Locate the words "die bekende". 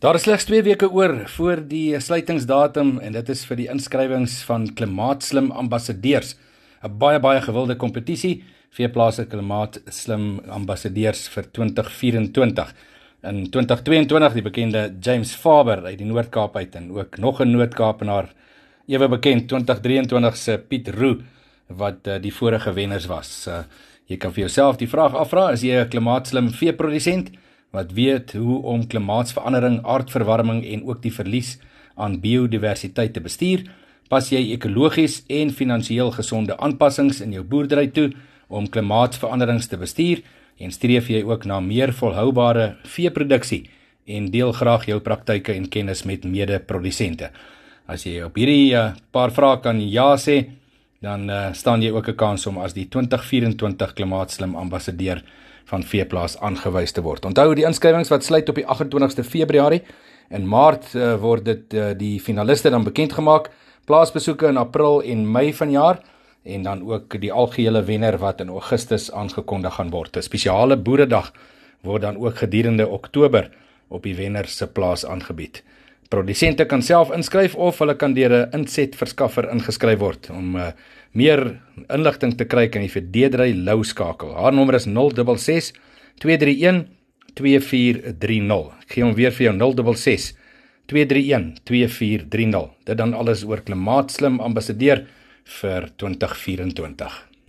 14.32-14.94